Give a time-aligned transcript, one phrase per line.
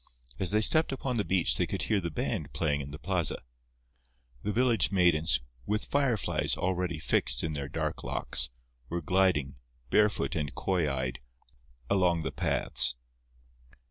[0.39, 3.37] As they stepped upon the beach they could hear the band playing in the plaza.
[4.41, 8.49] The village maidens, with fireflies already fixed in their dark locks,
[8.89, 9.57] were gliding,
[9.91, 11.19] barefoot and coy eyed,
[11.87, 12.95] along the paths.